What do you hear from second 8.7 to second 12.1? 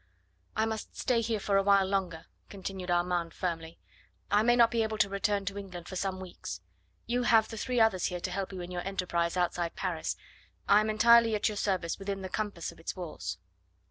your enterprise outside Paris. I am entirely at your service